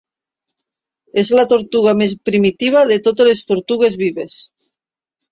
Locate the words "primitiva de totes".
2.29-3.27